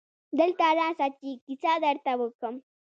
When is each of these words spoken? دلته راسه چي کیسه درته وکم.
دلته 0.39 0.65
راسه 0.79 1.07
چي 1.19 1.29
کیسه 1.45 1.73
درته 1.85 2.11
وکم. 2.19 2.55